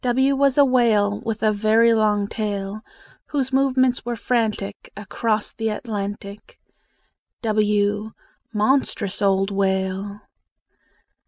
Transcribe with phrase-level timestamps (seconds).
[0.03, 2.81] W was a whale With a very long tail,
[3.27, 6.57] Whose movements were frantic Across the Atlantic.
[7.43, 8.09] w
[8.51, 10.21] Monstrous old whale!